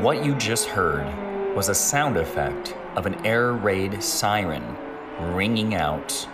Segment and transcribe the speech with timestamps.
[0.00, 4.74] What you just heard was a sound effect of an air raid siren
[5.34, 6.26] ringing out.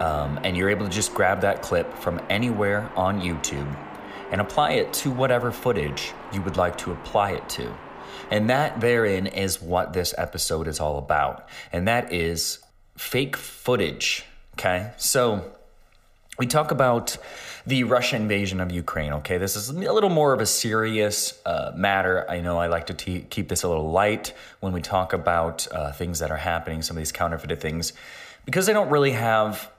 [0.00, 3.70] Um, and you're able to just grab that clip from anywhere on YouTube
[4.32, 7.70] and apply it to whatever footage you would like to apply it to.
[8.30, 11.50] And that therein is what this episode is all about.
[11.74, 12.60] And that is
[12.96, 14.24] fake footage.
[14.54, 14.92] Okay.
[14.96, 15.44] So
[16.38, 17.16] we talk about
[17.66, 19.12] the Russian invasion of Ukraine.
[19.14, 22.30] Okay, this is a little more of a serious uh, matter.
[22.30, 25.66] I know I like to te- keep this a little light when we talk about
[25.72, 27.92] uh, things that are happening, some of these counterfeited things,
[28.44, 29.70] because they don't really have,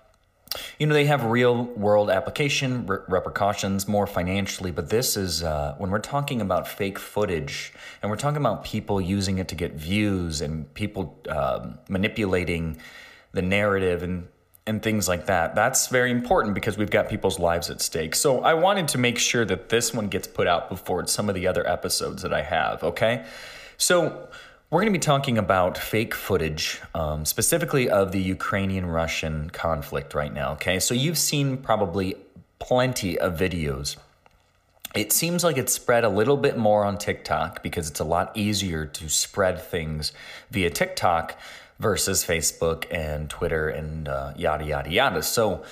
[0.79, 4.71] you know, they have real world application re- repercussions more financially.
[4.71, 8.99] But this is uh, when we're talking about fake footage and we're talking about people
[8.99, 12.77] using it to get views and people um, manipulating
[13.31, 14.27] the narrative and
[14.67, 15.55] and things like that.
[15.55, 18.13] That's very important because we've got people's lives at stake.
[18.13, 21.35] So I wanted to make sure that this one gets put out before some of
[21.35, 23.25] the other episodes that I have, okay?
[23.77, 24.27] So
[24.69, 30.13] we're going to be talking about fake footage, um, specifically of the Ukrainian Russian conflict
[30.13, 30.79] right now, okay?
[30.79, 32.15] So you've seen probably
[32.59, 33.95] plenty of videos.
[34.93, 38.35] It seems like it's spread a little bit more on TikTok because it's a lot
[38.35, 40.11] easier to spread things
[40.51, 41.39] via TikTok
[41.79, 45.23] versus Facebook and Twitter and uh, yada, yada, yada.
[45.23, 45.63] So,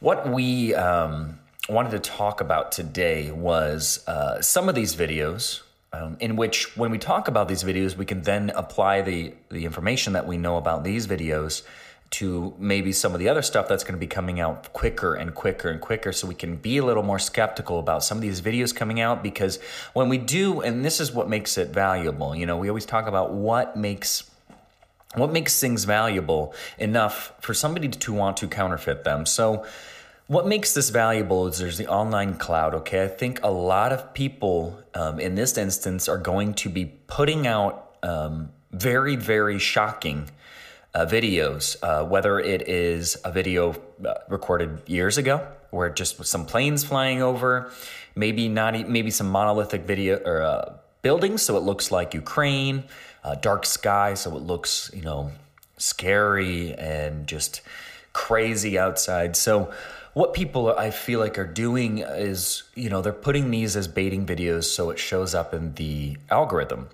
[0.00, 1.38] what we um,
[1.68, 5.62] wanted to talk about today was uh, some of these videos.
[5.92, 9.64] Um, in which, when we talk about these videos, we can then apply the, the
[9.64, 11.62] information that we know about these videos
[12.10, 15.34] to maybe some of the other stuff that's going to be coming out quicker and
[15.34, 18.40] quicker and quicker so we can be a little more skeptical about some of these
[18.40, 19.60] videos coming out because
[19.92, 23.06] when we do and this is what makes it valuable you know we always talk
[23.06, 24.29] about what makes
[25.14, 29.26] what makes things valuable enough for somebody to want to counterfeit them?
[29.26, 29.64] So,
[30.28, 32.72] what makes this valuable is there's the online cloud.
[32.74, 36.84] Okay, I think a lot of people um, in this instance are going to be
[37.08, 40.30] putting out um, very, very shocking
[40.94, 46.46] uh, videos, uh, whether it is a video uh, recorded years ago, where just some
[46.46, 47.72] planes flying over,
[48.14, 52.84] maybe not, maybe some monolithic video or uh, buildings, so it looks like Ukraine
[53.24, 55.30] uh, dark sky, so it looks, you know,
[55.76, 57.62] scary and just
[58.12, 59.36] crazy outside.
[59.36, 59.72] So,
[60.12, 64.26] what people I feel like are doing is, you know, they're putting these as baiting
[64.26, 66.88] videos so it shows up in the algorithm.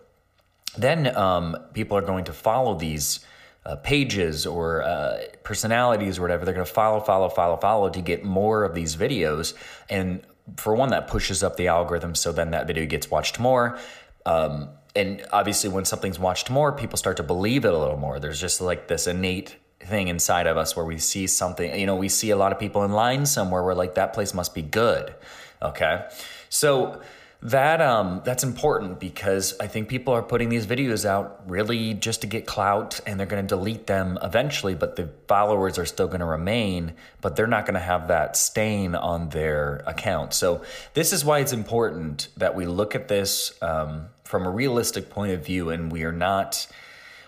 [0.77, 3.21] Then um, people are going to follow these
[3.65, 6.45] uh, pages or uh, personalities or whatever.
[6.45, 9.55] They're going to follow, follow, follow, follow to get more of these videos.
[9.89, 10.21] And
[10.57, 13.79] for one, that pushes up the algorithm, so then that video gets watched more.
[14.25, 18.19] Um, and obviously when something's watched more people start to believe it a little more
[18.19, 21.95] there's just like this innate thing inside of us where we see something you know
[21.95, 24.63] we see a lot of people in line somewhere where like that place must be
[24.63, 25.15] good
[25.63, 26.07] okay
[26.49, 27.01] so
[27.47, 32.23] that um that's important because i think people are putting these videos out really just
[32.23, 36.09] to get clout and they're going to delete them eventually but the followers are still
[36.09, 40.61] going to remain but they're not going to have that stain on their account so
[40.95, 45.31] this is why it's important that we look at this um, from a realistic point
[45.31, 46.67] of view and we are not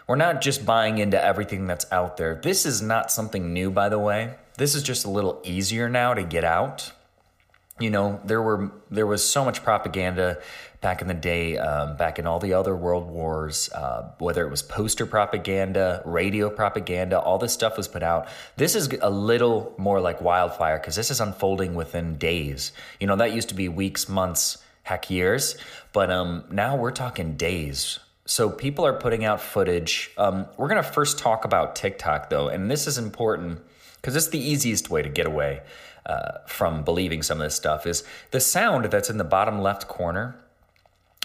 [0.09, 2.35] we're not just buying into everything that's out there.
[2.35, 4.37] This is not something new by the way.
[4.57, 6.93] This is just a little easier now to get out.
[7.81, 10.41] You know, there were there was so much propaganda
[10.81, 14.51] back in the day, um, back in all the other world wars, uh, whether it
[14.51, 18.29] was poster propaganda, radio propaganda, all this stuff was put out.
[18.57, 22.73] This is a little more like wildfire because this is unfolding within days.
[23.01, 25.57] You know, that used to be weeks, months, heck years.
[25.93, 27.99] But um, now we're talking days.
[28.25, 30.11] So people are putting out footage.
[30.19, 33.61] Um, we're going to first talk about TikTok, though, and this is important
[33.97, 35.63] because it's the easiest way to get away
[36.09, 37.87] uh, from believing some of this stuff.
[37.87, 40.37] Is the sound that's in the bottom left corner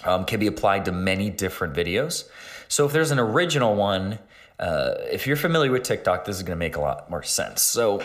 [0.06, 2.26] um, can be applied to many different videos.
[2.68, 4.20] So if there's an original one,
[4.60, 7.62] uh, if you're familiar with TikTok, this is going to make a lot more sense.
[7.62, 8.02] So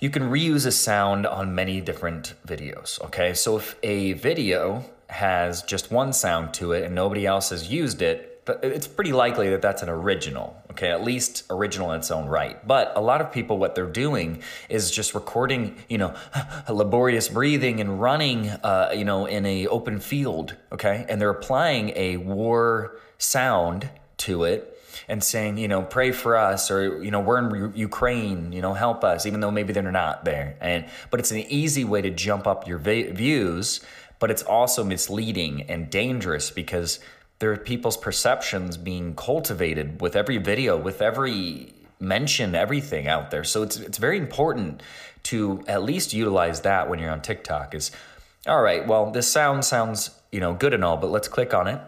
[0.00, 3.00] you can reuse a sound on many different videos.
[3.04, 7.70] Okay, so if a video has just one sound to it and nobody else has
[7.70, 12.10] used it, it's pretty likely that that's an original, okay, at least original in its
[12.10, 12.66] own right.
[12.66, 16.14] But a lot of people, what they're doing is just recording, you know,
[16.68, 21.92] laborious breathing and running, uh, you know, in a open field, okay, and they're applying
[21.94, 24.68] a war sound to it
[25.08, 28.74] and saying, you know, pray for us or, you know, we're in Ukraine, you know,
[28.74, 30.56] help us, even though maybe they're not there.
[30.60, 33.80] And, but it's an easy way to jump up your views,
[34.18, 37.00] but it's also misleading and dangerous because
[37.42, 43.42] there are people's perceptions being cultivated with every video, with every mention, everything out there.
[43.42, 44.80] So it's, it's very important
[45.24, 47.90] to at least utilize that when you're on TikTok is,
[48.46, 51.66] all right, well, this sound sounds, you know, good and all, but let's click on
[51.66, 51.80] it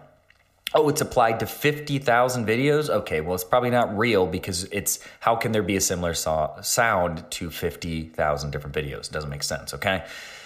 [0.74, 2.90] oh, it's applied to 50,000 videos?
[2.90, 6.56] Okay, well, it's probably not real because it's how can there be a similar so-
[6.62, 9.06] sound to 50,000 different videos?
[9.06, 10.04] It doesn't make sense, okay?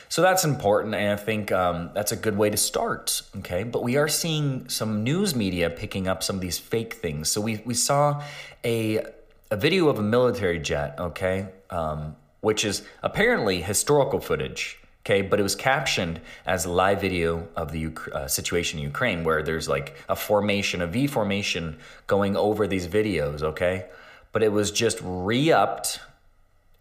[0.08, 3.62] So that's important, and I think um, that's a good way to start, okay?
[3.62, 7.31] But we are seeing some news media picking up some of these fake things.
[7.31, 8.22] So we, we saw
[8.64, 9.05] a,
[9.50, 14.78] a video of a military jet, okay, um, which is apparently historical footage
[15.08, 19.43] Okay, but it was captioned as live video of the uh, situation in Ukraine, where
[19.43, 23.43] there's like a formation, a V formation going over these videos.
[23.43, 23.87] Okay,
[24.32, 26.00] but it was just re upped,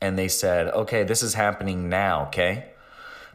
[0.02, 2.26] and they said, okay, this is happening now.
[2.26, 2.66] Okay,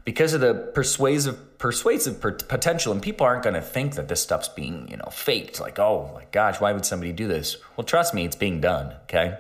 [0.05, 4.49] because of the persuasive persuasive potential, and people aren't going to think that this stuff's
[4.49, 5.61] being you know faked.
[5.61, 7.57] Like, oh my gosh, why would somebody do this?
[7.77, 8.95] Well, trust me, it's being done.
[9.05, 9.39] Okay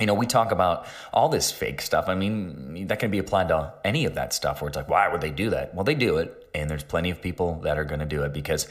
[0.00, 2.08] you know, we talk about all this fake stuff.
[2.08, 5.08] I mean, that can be applied to any of that stuff where it's like, why
[5.08, 5.74] would they do that?
[5.74, 6.48] Well, they do it.
[6.54, 8.68] And there's plenty of people that are going to do it because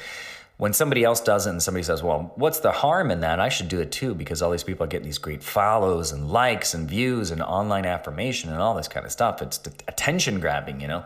[0.61, 3.39] when somebody else does it and somebody says, well, what's the harm in that?
[3.39, 6.29] I should do it too because all these people are getting these great follows and
[6.29, 9.41] likes and views and online affirmation and all this kind of stuff.
[9.41, 11.03] It's attention grabbing, you know?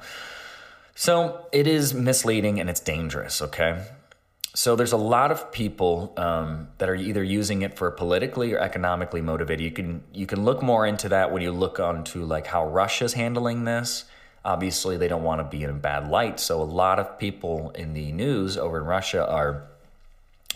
[0.94, 3.82] So it is misleading and it's dangerous, okay?
[4.56, 8.60] So there's a lot of people um, that are either using it for politically or
[8.60, 9.64] economically motivated.
[9.64, 13.14] You can you can look more into that when you look onto like how Russia's
[13.14, 14.04] handling this.
[14.46, 16.40] Obviously, they don't want to be in a bad light.
[16.40, 19.68] So a lot of people in the news over in Russia are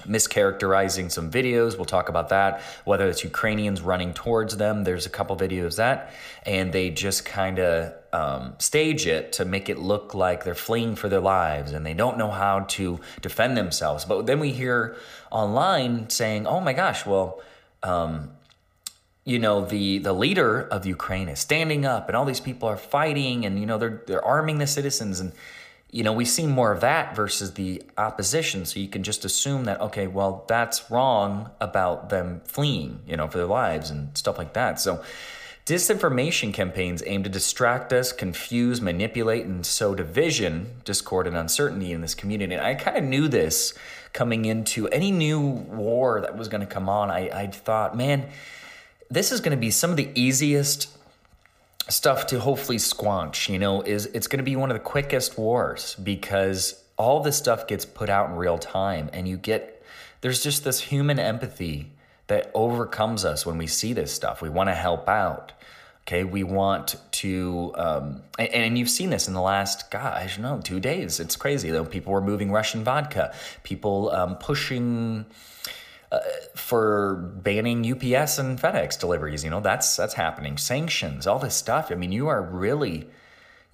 [0.08, 1.76] mischaracterizing some videos.
[1.76, 2.62] We'll talk about that.
[2.86, 6.14] Whether it's Ukrainians running towards them, there's a couple videos that,
[6.46, 10.96] and they just kind of um, stage it to make it look like they're fleeing
[10.96, 14.06] for their lives and they don't know how to defend themselves.
[14.06, 14.96] But then we hear
[15.32, 17.42] online saying, "Oh my gosh, well."
[17.82, 18.32] Um,
[19.26, 22.78] you know the the leader of Ukraine is standing up, and all these people are
[22.78, 25.32] fighting, and you know they're they're arming the citizens, and
[25.92, 28.66] you know, we've seen more of that versus the opposition.
[28.66, 33.28] So you can just assume that, okay, well, that's wrong about them fleeing, you know,
[33.28, 34.80] for their lives and stuff like that.
[34.80, 35.04] So
[35.66, 42.02] disinformation campaigns aim to distract us, confuse, manipulate, and sow division, discord, and uncertainty in
[42.02, 42.54] this community.
[42.54, 43.74] And I kind of knew this
[44.14, 47.10] coming into any new war that was going to come on.
[47.10, 48.28] I, I thought, man,
[49.10, 50.88] this is going to be some of the easiest
[51.88, 55.38] stuff to hopefully squanch, you know, is it's going to be one of the quickest
[55.38, 59.84] wars because all this stuff gets put out in real time and you get
[60.22, 61.92] there's just this human empathy
[62.28, 64.42] that overcomes us when we see this stuff.
[64.42, 65.54] We want to help out.
[66.02, 70.60] Okay, we want to, um, and, and, you've seen this in the last, gosh, no,
[70.60, 71.20] two days.
[71.20, 71.86] It's crazy though.
[71.86, 73.36] People were moving Russian vodka.
[73.62, 75.26] People um, pushing
[76.12, 76.20] uh,
[76.56, 79.44] for banning UPS and FedEx deliveries.
[79.44, 80.58] You know, that's that's happening.
[80.58, 81.92] Sanctions, all this stuff.
[81.92, 83.08] I mean, you are really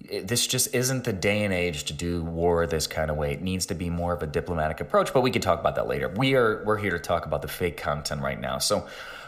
[0.00, 3.32] this just isn't the day and age to do war this kind of way.
[3.32, 5.88] It needs to be more of a diplomatic approach, but we can talk about that
[5.88, 6.08] later.
[6.08, 8.58] We are we're here to talk about the fake content right now.
[8.58, 8.86] So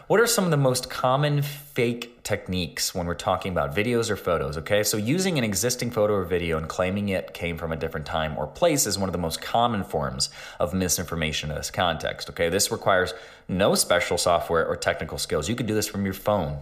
[0.09, 4.15] what are some of the most common fake techniques when we're talking about videos or
[4.15, 4.57] photos?
[4.57, 8.07] Okay, so using an existing photo or video and claiming it came from a different
[8.07, 12.27] time or place is one of the most common forms of misinformation in this context.
[12.31, 13.13] Okay, this requires
[13.47, 15.47] no special software or technical skills.
[15.47, 16.57] You can do this from your phone.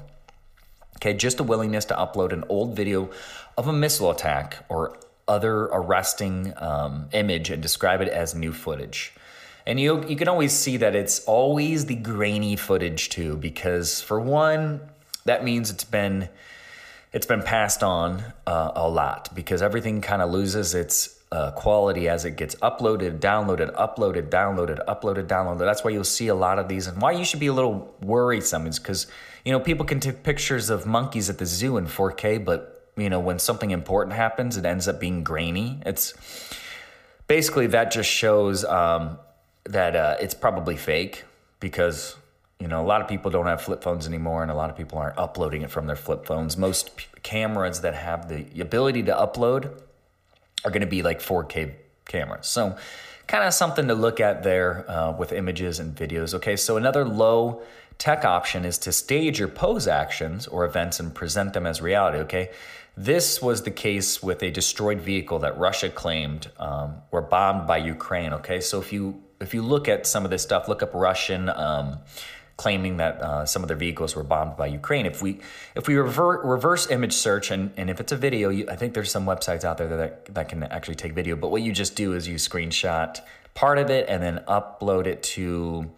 [0.98, 3.10] Okay, just a willingness to upload an old video
[3.58, 9.13] of a missile attack or other arresting um, image and describe it as new footage.
[9.67, 14.17] And you you can always see that it's always the grainy footage too, because for
[14.17, 14.79] one,
[15.25, 16.29] that means it's been
[17.12, 22.07] it's been passed on uh, a lot because everything kind of loses its uh, quality
[22.07, 25.59] as it gets uploaded, downloaded, uploaded, downloaded, uploaded, downloaded.
[25.59, 27.93] That's why you'll see a lot of these, and why you should be a little
[28.01, 29.05] worrisome is because
[29.43, 33.09] you know people can take pictures of monkeys at the zoo in 4K, but you
[33.09, 35.81] know when something important happens, it ends up being grainy.
[35.86, 36.13] It's
[37.27, 39.17] basically that just shows um,
[39.67, 41.24] that uh, it's probably fake
[41.59, 42.15] because
[42.59, 44.75] you know a lot of people don't have flip phones anymore and a lot of
[44.75, 49.03] people aren't uploading it from their flip phones most p- cameras that have the ability
[49.03, 49.71] to upload
[50.65, 51.74] are going to be like 4k
[52.05, 52.77] cameras so
[53.27, 56.33] kind of something to look at there uh, with images and videos.
[56.33, 57.62] Okay, so another low
[57.97, 62.19] tech option is to stage your pose actions or events and present them as reality.
[62.19, 62.50] Okay,
[62.95, 67.77] this was the case with a destroyed vehicle that Russia claimed um, were bombed by
[67.77, 68.33] Ukraine.
[68.33, 71.50] Okay, so if you if you look at some of this stuff, look up Russian.
[71.50, 72.00] Um,
[72.58, 75.06] claiming that uh, some of their vehicles were bombed by Ukraine.
[75.06, 75.39] If we
[75.75, 78.96] if we revert, reverse image search and, and if it's a video, you, I think
[78.96, 81.36] there's some websites out there that that can actually take video.
[81.36, 83.20] But what you just do is you screenshot
[83.53, 85.89] part of it and then upload it to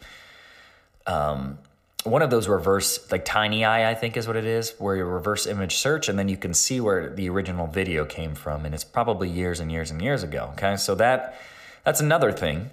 [1.07, 1.57] um,
[2.03, 5.05] one of those reverse like tiny eye I think is what it is, where you
[5.05, 8.75] reverse image search and then you can see where the original video came from, and
[8.75, 10.49] it's probably years and years and years ago.
[10.53, 11.39] Okay, so that
[11.85, 12.69] that's another thing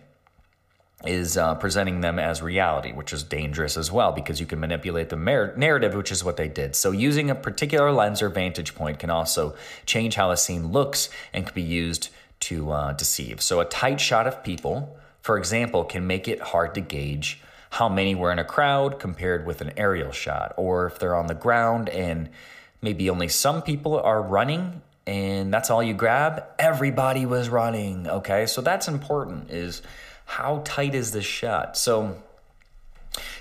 [1.07, 5.09] is uh, presenting them as reality, which is dangerous as well because you can manipulate
[5.09, 6.77] the mer- narrative, which is what they did.
[6.77, 9.55] So, using a particular lens or vantage point can also
[9.87, 12.11] change how a scene looks and can be used
[12.41, 13.41] to uh, deceive.
[13.41, 17.89] So, a tight shot of people, for example, can make it hard to gauge how
[17.89, 21.35] many were in a crowd compared with an aerial shot, or if they're on the
[21.35, 22.31] ground and
[22.81, 28.47] maybe only some people are running and that's all you grab everybody was running okay
[28.47, 29.83] so that's important is
[30.27, 31.79] how tight is this shot?
[31.79, 32.21] So,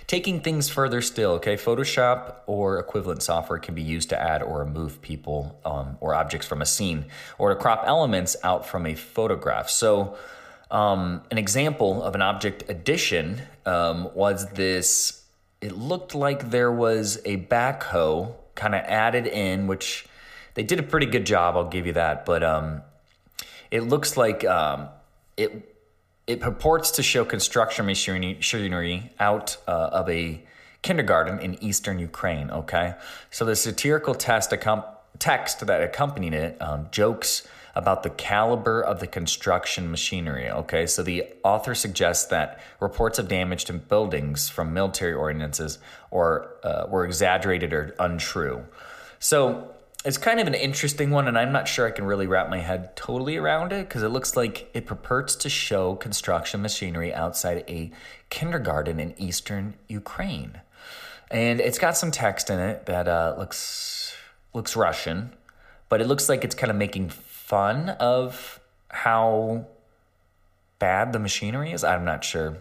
[0.08, 4.60] taking things further still, okay, Photoshop or equivalent software can be used to add or
[4.60, 7.06] remove people um, or objects from a scene
[7.38, 9.70] or to crop elements out from a photograph.
[9.70, 10.16] So,
[10.72, 15.24] um, an example of an object addition um, was this.
[15.62, 20.06] It looked like there was a backhoe kind of added in, which
[20.54, 21.56] they did a pretty good job.
[21.58, 22.82] I'll give you that, but um,
[23.72, 24.90] it looks like um,
[25.38, 25.75] it
[26.28, 30.42] it purports to show construction machinery out uh, of a
[30.82, 32.50] kindergarten in eastern Ukraine.
[32.50, 32.96] Okay,
[33.30, 34.54] so the satirical text,
[35.20, 40.50] text that accompanied it um, jokes about the caliber of the construction machinery.
[40.50, 45.78] Okay, so the author suggests that reports of damage to buildings from military ordinances
[46.10, 48.64] or uh, were exaggerated or untrue.
[49.20, 49.75] So
[50.06, 52.60] it's kind of an interesting one, and I'm not sure I can really wrap my
[52.60, 57.64] head totally around it because it looks like it purports to show construction machinery outside
[57.68, 57.92] a
[58.30, 60.62] kindergarten in eastern Ukraine,
[61.32, 64.16] and it's got some text in it that uh, looks
[64.54, 65.34] looks Russian,
[65.90, 68.60] but it looks like it's kind of making fun of
[68.90, 69.66] how
[70.78, 71.84] bad the machinery is.
[71.84, 72.58] I'm not sure.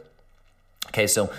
[0.88, 1.30] Okay, so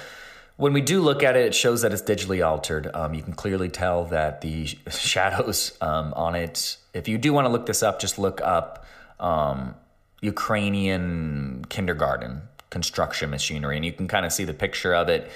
[0.57, 2.89] when we do look at it, it shows that it's digitally altered.
[2.93, 6.77] Um, you can clearly tell that the shadows um, on it.
[6.93, 8.85] If you do want to look this up, just look up
[9.19, 9.75] um,
[10.21, 15.29] Ukrainian kindergarten construction machinery, and you can kind of see the picture of it.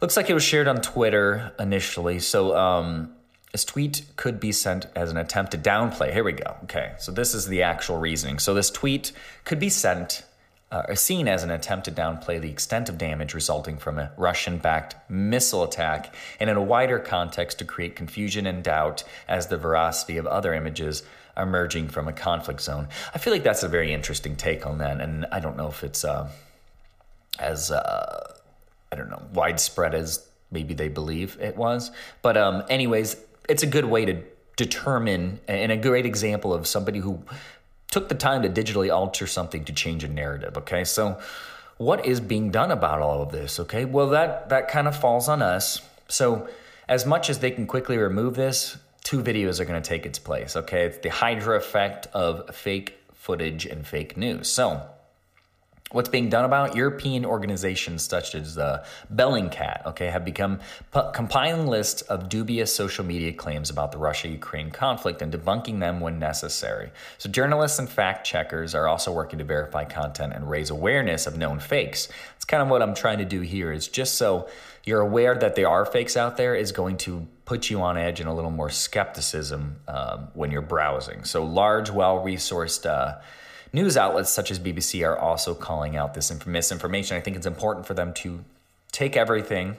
[0.00, 2.18] Looks like it was shared on Twitter initially.
[2.18, 3.14] So um,
[3.52, 6.12] this tweet could be sent as an attempt to downplay.
[6.12, 6.56] Here we go.
[6.64, 8.38] Okay, so this is the actual reasoning.
[8.38, 9.12] So this tweet
[9.44, 10.24] could be sent
[10.72, 14.10] uh, are seen as an attempt to downplay the extent of damage resulting from a
[14.16, 19.46] Russian backed missile attack, and in a wider context to create confusion and doubt as
[19.46, 21.02] the veracity of other images
[21.36, 22.88] emerging from a conflict zone.
[23.14, 25.84] I feel like that's a very interesting take on that, and I don't know if
[25.84, 26.28] it's uh,
[27.38, 28.34] as, uh,
[28.90, 31.90] I don't know, widespread as maybe they believe it was.
[32.22, 33.16] But, um, anyways,
[33.48, 34.22] it's a good way to
[34.56, 37.22] determine and a great example of somebody who
[37.92, 40.56] took the time to digitally alter something to change a narrative.
[40.56, 41.20] Okay, so
[41.76, 43.60] what is being done about all of this?
[43.60, 45.80] Okay, well that that kind of falls on us.
[46.08, 46.48] So
[46.88, 50.18] as much as they can quickly remove this, two videos are going to take its
[50.18, 50.56] place.
[50.56, 54.48] Okay, it's the Hydra effect of fake footage and fake news.
[54.48, 54.82] So
[55.92, 58.84] What's being done about European organizations such as uh,
[59.14, 60.60] Bellingcat, okay, have become
[60.92, 66.00] p- compiling lists of dubious social media claims about the Russia-Ukraine conflict and debunking them
[66.00, 66.90] when necessary.
[67.18, 71.36] So journalists and fact checkers are also working to verify content and raise awareness of
[71.36, 72.08] known fakes.
[72.36, 74.48] It's kind of what I'm trying to do here is just so
[74.84, 78.18] you're aware that there are fakes out there is going to put you on edge
[78.18, 81.24] and a little more skepticism um, when you're browsing.
[81.24, 83.20] So large, well-resourced uh,
[83.72, 87.16] news outlets such as BBC are also calling out this misinformation.
[87.16, 88.44] I think it's important for them to
[88.90, 89.76] take everything,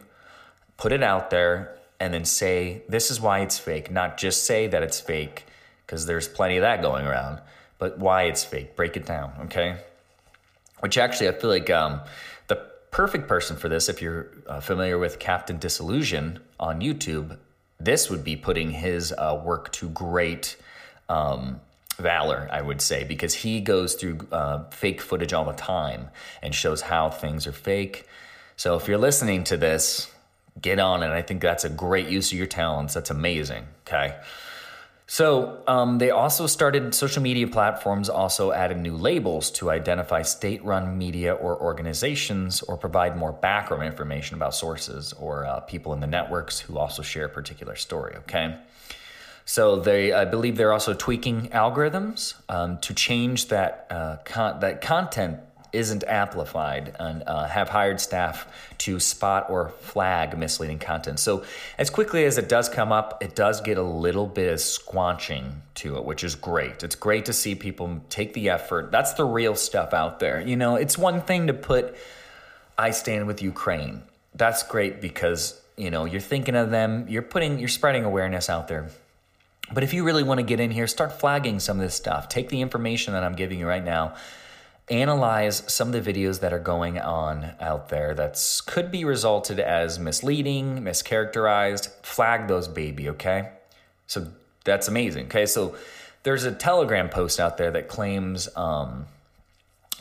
[0.78, 3.92] put it out there, and then say, this is why it's fake.
[3.92, 5.46] Not just say that it's fake,
[5.86, 7.40] because there's plenty of that going around,
[7.78, 8.76] but why it's fake.
[8.76, 9.78] Break it down, okay?
[10.80, 12.02] Which actually, I feel like um,
[12.48, 12.56] the
[12.92, 17.38] perfect person for this, if you're uh, familiar with Captain Disillusion on YouTube,
[17.80, 20.58] this would be putting his uh, work to great
[21.10, 21.62] um,
[21.98, 26.10] valor, I would say, because he goes through uh, fake footage all the time
[26.42, 28.08] and shows how things are fake.
[28.56, 30.12] So if you're listening to this,
[30.62, 31.10] get on it.
[31.10, 32.94] I think that's a great use of your talents.
[32.94, 33.66] That's amazing.
[33.88, 34.16] Okay.
[35.06, 40.98] So um, they also started social media platforms also added new labels to identify state-run
[40.98, 46.08] media or organizations or provide more background information about sources or uh, people in the
[46.08, 48.16] networks who also share a particular story.
[48.18, 48.56] Okay.
[49.46, 54.82] So they, I believe, they're also tweaking algorithms um, to change that uh, con- that
[54.82, 55.40] content
[55.74, 58.48] isn't amplified and uh, have hired staff
[58.78, 61.20] to spot or flag misleading content.
[61.20, 61.44] So,
[61.80, 65.52] as quickly as it does come up, it does get a little bit of squanching
[65.76, 66.84] to it, which is great.
[66.84, 68.92] It's great to see people take the effort.
[68.92, 70.40] That's the real stuff out there.
[70.40, 71.96] You know, it's one thing to put,
[72.78, 74.04] I stand with Ukraine.
[74.36, 78.68] That's great because, you know, you're thinking of them, you're putting, you're spreading awareness out
[78.68, 78.90] there.
[79.74, 82.30] But if you really want to get in here, start flagging some of this stuff.
[82.30, 84.16] Take the information that I'm giving you right now
[84.90, 89.60] analyze some of the videos that are going on out there that could be resulted
[89.60, 93.50] as misleading, mischaracterized, flag those baby, okay?
[94.08, 94.28] So
[94.66, 95.26] that's amazing.
[95.26, 95.76] Okay, so
[96.24, 99.06] there's a Telegram post out there that claims um,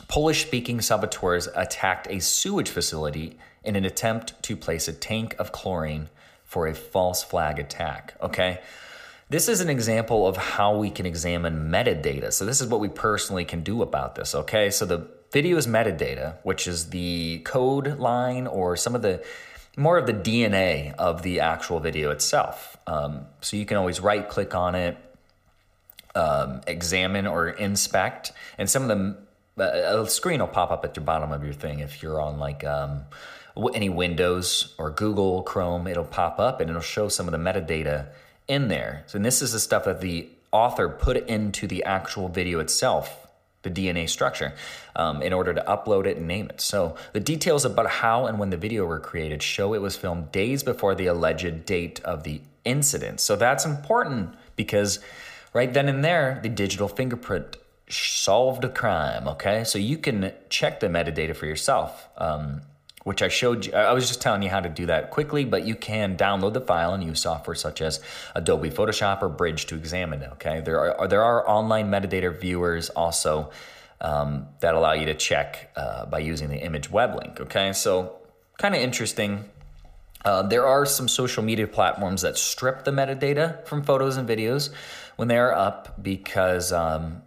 [0.07, 5.53] Polish speaking saboteurs attacked a sewage facility in an attempt to place a tank of
[5.53, 6.09] chlorine
[6.43, 8.15] for a false flag attack.
[8.21, 8.59] Okay.
[9.33, 12.31] This is an example of how we can examine metadata.
[12.31, 14.69] So, this is what we personally can do about this, okay?
[14.69, 19.23] So, the video is metadata, which is the code line or some of the
[19.75, 22.77] more of the DNA of the actual video itself.
[22.85, 24.97] Um, so, you can always right click on it,
[26.13, 29.17] um, examine or inspect, and some of them,
[29.57, 32.63] a screen will pop up at the bottom of your thing if you're on like
[32.63, 33.05] um,
[33.73, 38.09] any Windows or Google Chrome, it'll pop up and it'll show some of the metadata
[38.47, 39.03] in there.
[39.07, 43.27] So, this is the stuff that the author put into the actual video itself,
[43.63, 44.53] the DNA structure,
[44.95, 46.61] um, in order to upload it and name it.
[46.61, 50.31] So, the details about how and when the video were created show it was filmed
[50.31, 53.19] days before the alleged date of the incident.
[53.19, 54.99] So, that's important because
[55.53, 57.57] right then and there, the digital fingerprint
[57.89, 59.27] solved a crime.
[59.27, 62.09] Okay, so you can check the metadata for yourself.
[62.17, 62.61] Um,
[63.03, 63.73] which I showed you.
[63.73, 66.61] I was just telling you how to do that quickly, but you can download the
[66.61, 67.99] file and use software such as
[68.35, 70.31] Adobe Photoshop or Bridge to examine it.
[70.33, 73.51] Okay, there are there are online metadata viewers also
[74.01, 77.39] um, that allow you to check uh, by using the image web link.
[77.39, 78.17] Okay, so
[78.57, 79.45] kind of interesting.
[80.25, 84.69] Uh, there are some social media platforms that strip the metadata from photos and videos
[85.17, 87.21] when they are up because um,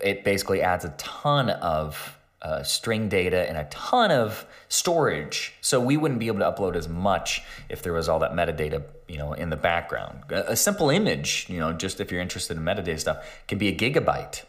[0.00, 5.54] it basically adds a ton of uh, string data and a ton of storage.
[5.60, 8.82] So we wouldn't be able to upload as much if there was all that metadata,
[9.08, 10.20] you know, in the background.
[10.30, 13.68] A, a simple image, you know, just if you're interested in metadata stuff, can be
[13.68, 14.44] a gigabyte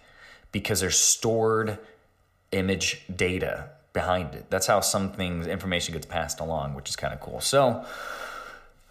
[0.52, 1.80] because there's stored
[2.52, 4.46] image data behind it.
[4.50, 7.40] That's how some things information gets passed along, which is kind of cool.
[7.40, 7.86] So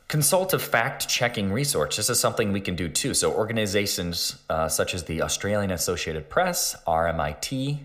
[0.07, 1.97] Consult a fact checking resource.
[1.97, 3.14] This is something we can do too.
[3.14, 7.81] So, organizations uh, such as the Australian Associated Press, RMIT,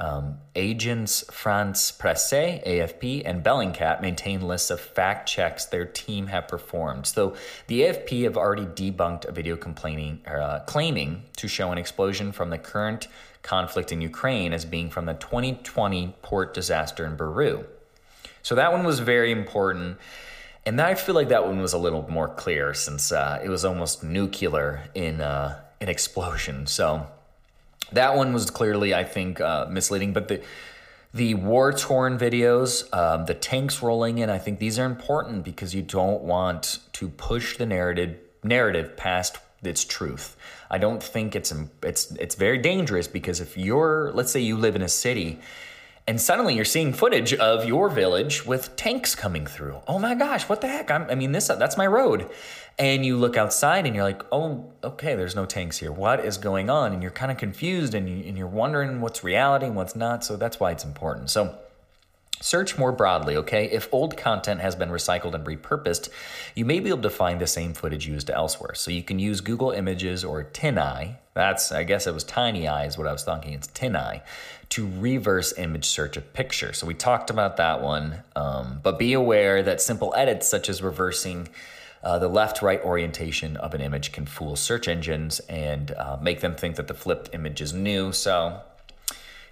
[0.00, 6.48] um, Agence France Presse, AFP, and Bellingcat maintain lists of fact checks their team have
[6.48, 7.06] performed.
[7.06, 7.36] So
[7.66, 12.48] the AFP have already debunked a video complaining, uh, claiming to show an explosion from
[12.48, 13.08] the current
[13.42, 17.68] conflict in Ukraine as being from the 2020 port disaster in Beirut.
[18.42, 19.98] So that one was very important.
[20.64, 23.66] And I feel like that one was a little more clear since uh, it was
[23.66, 26.66] almost nuclear in uh, an explosion.
[26.66, 27.06] So
[27.92, 30.12] that one was clearly, I think, uh, misleading.
[30.12, 30.42] But the
[31.12, 35.74] the war torn videos, um, the tanks rolling in, I think these are important because
[35.74, 40.36] you don't want to push the narrative narrative past its truth.
[40.70, 44.76] I don't think it's it's it's very dangerous because if you're, let's say, you live
[44.76, 45.40] in a city
[46.06, 49.80] and suddenly you're seeing footage of your village with tanks coming through.
[49.86, 50.90] Oh my gosh, what the heck?
[50.90, 52.30] I'm, i mean, this that's my road.
[52.78, 55.92] And you look outside and you're like, oh, okay, there's no tanks here.
[55.92, 56.92] What is going on?
[56.92, 60.24] And you're kind of confused and, you, and you're wondering what's reality and what's not.
[60.24, 61.30] So that's why it's important.
[61.30, 61.58] So
[62.42, 63.66] Search more broadly, okay?
[63.66, 66.08] If old content has been recycled and repurposed,
[66.54, 68.74] you may be able to find the same footage used elsewhere.
[68.74, 71.16] So you can use Google Images or TinEye.
[71.40, 73.54] That's, I guess it was Tiny Eye is what I was thinking.
[73.54, 74.20] It's TinEye
[74.68, 76.74] to reverse image search a picture.
[76.74, 78.22] So we talked about that one.
[78.36, 81.48] Um, but be aware that simple edits such as reversing
[82.02, 86.40] uh, the left right orientation of an image can fool search engines and uh, make
[86.40, 88.12] them think that the flipped image is new.
[88.12, 88.60] So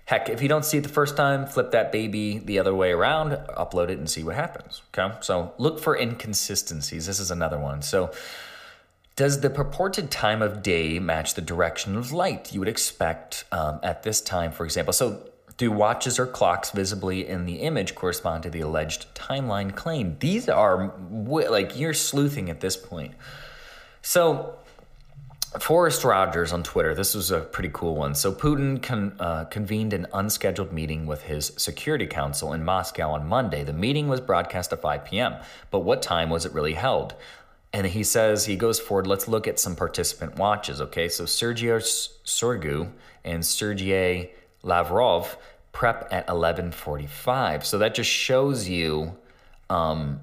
[0.05, 2.92] Heck, if you don't see it the first time, flip that baby the other way
[2.92, 4.81] around, upload it, and see what happens.
[4.94, 7.05] Okay, so look for inconsistencies.
[7.05, 7.83] This is another one.
[7.83, 8.11] So,
[9.18, 13.81] does the purported time of day match the direction of light you would expect um,
[13.83, 14.92] at this time, for example?
[14.92, 20.16] So, do watches or clocks visibly in the image correspond to the alleged timeline claim?
[20.20, 23.14] These are like you're sleuthing at this point.
[24.02, 24.54] So,
[25.59, 26.94] Forrest Rogers on Twitter.
[26.94, 28.14] This was a pretty cool one.
[28.14, 33.26] So Putin con, uh, convened an unscheduled meeting with his Security Council in Moscow on
[33.26, 33.64] Monday.
[33.64, 35.35] The meeting was broadcast at 5 p.m.
[35.72, 37.14] But what time was it really held?
[37.72, 39.07] And he says he goes forward.
[39.07, 40.81] Let's look at some participant watches.
[40.81, 41.78] Okay, so Sergio
[42.24, 42.90] Sorgu
[43.24, 45.37] and Sergei Lavrov
[45.72, 47.64] prep at 11:45.
[47.64, 49.16] So that just shows you
[49.68, 50.20] um,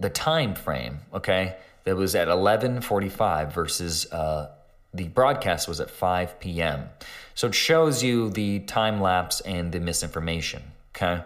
[0.00, 0.98] the time frame.
[1.14, 4.50] Okay, that was at 11:45 versus uh,
[4.92, 6.88] the broadcast was at 5 p.m.
[7.34, 10.62] So it shows you the time lapse and the misinformation.
[10.94, 11.22] Okay.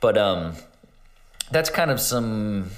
[0.00, 0.54] But um,
[1.50, 2.70] that's kind of some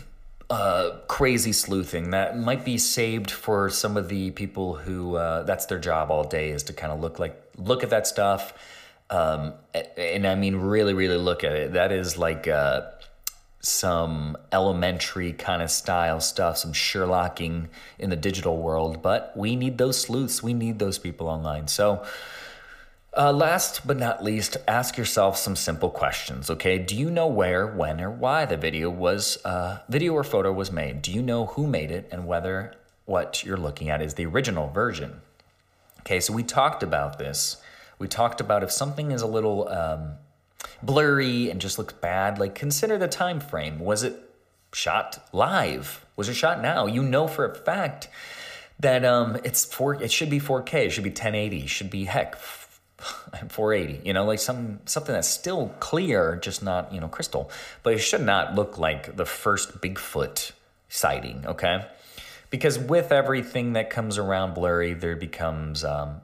[0.51, 5.67] uh, crazy sleuthing that might be saved for some of the people who uh, that's
[5.67, 8.53] their job all day is to kind of look like look at that stuff.
[9.11, 9.55] Um,
[9.97, 11.73] and I mean, really, really look at it.
[11.73, 12.83] That is like uh,
[13.61, 19.79] some elementary kind of style stuff, some Sherlocking in the digital world, but we need
[19.79, 20.43] those sleuths.
[20.43, 21.69] We need those people online.
[21.69, 22.05] So,
[23.17, 26.49] uh, last but not least, ask yourself some simple questions.
[26.49, 30.53] Okay, do you know where, when, or why the video was, uh, video or photo
[30.53, 31.03] was made?
[31.03, 32.75] Do you know who made it and whether
[33.07, 35.21] what you're looking at is the original version?
[36.01, 37.57] Okay, so we talked about this.
[37.99, 40.13] We talked about if something is a little um,
[40.83, 43.81] blurry and just looks bad, like consider the time frame.
[43.81, 44.17] Was it
[44.73, 46.07] shot live?
[46.17, 46.87] Was it shot now?
[46.87, 48.09] You know for a fact
[48.79, 50.03] that um, it's four.
[50.03, 50.87] It should be 4K.
[50.87, 51.63] It should be 1080.
[51.63, 52.37] It should be heck
[53.49, 54.07] 480.
[54.07, 57.51] You know, like some something that's still clear, just not you know crystal.
[57.83, 60.53] But it should not look like the first Bigfoot
[60.89, 61.45] sighting.
[61.47, 61.87] Okay,
[62.51, 66.21] because with everything that comes around blurry, there becomes um,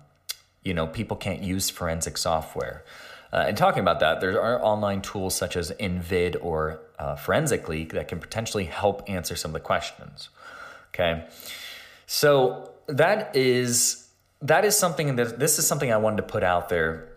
[0.62, 2.84] you know people can't use forensic software.
[3.32, 7.84] Uh, and talking about that, there are online tools such as Invid or uh, Forensically
[7.86, 10.28] that can potentially help answer some of the questions.
[10.94, 11.26] Okay,
[12.06, 14.05] so that is
[14.42, 17.08] that is something that this is something I wanted to put out there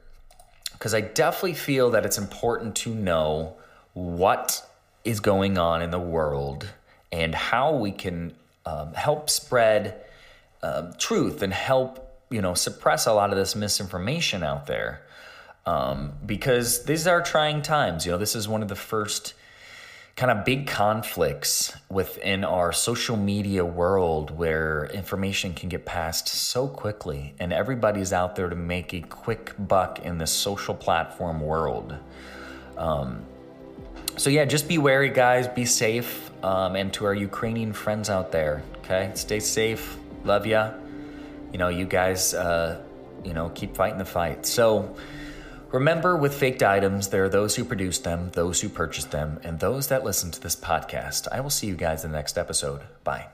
[0.74, 3.56] because I definitely feel that it's important to know
[3.94, 4.66] what
[5.04, 6.68] is going on in the world
[7.12, 8.34] and how we can
[8.66, 10.02] um, help spread
[10.64, 15.02] um, truth and help you know suppress a lot of this misinformation out there
[15.66, 18.06] um, because these are trying times.
[18.06, 19.34] You know, this is one of the first
[20.20, 26.68] kind of big conflicts within our social media world where information can get passed so
[26.68, 31.96] quickly and everybody's out there to make a quick buck in the social platform world.
[32.78, 33.24] Um,
[34.18, 35.48] so, yeah, just be wary, guys.
[35.48, 36.30] Be safe.
[36.44, 39.12] Um, and to our Ukrainian friends out there, okay?
[39.14, 39.96] Stay safe.
[40.26, 40.74] Love ya.
[41.54, 42.82] You know, you guys, uh,
[43.24, 44.46] you know, keep fighting the fight.
[44.46, 44.98] So,
[45.72, 49.60] Remember, with faked items, there are those who produce them, those who purchase them, and
[49.60, 51.28] those that listen to this podcast.
[51.32, 52.82] I will see you guys in the next episode.
[53.04, 53.28] Bye.